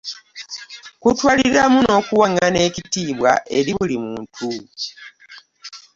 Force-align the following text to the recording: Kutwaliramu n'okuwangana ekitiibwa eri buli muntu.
Kutwaliramu 1.01 1.79
n'okuwangana 1.83 2.59
ekitiibwa 2.67 3.31
eri 3.57 3.71
buli 3.77 3.97
muntu. 4.05 4.47